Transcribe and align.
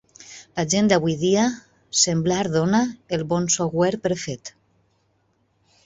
La 0.59 0.63
gent 0.73 0.87
d'avui 0.91 1.15
dia 1.23 1.43
semblar 2.05 2.41
dona 2.57 2.81
el 3.19 3.27
bon 3.35 3.49
software 3.59 4.05
per 4.07 4.15
fet. 4.27 4.55